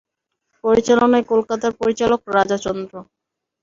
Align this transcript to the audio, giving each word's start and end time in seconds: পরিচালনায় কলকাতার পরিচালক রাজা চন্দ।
পরিচালনায় 0.63 1.25
কলকাতার 1.31 1.73
পরিচালক 1.81 2.19
রাজা 2.35 2.57
চন্দ। 2.57 2.91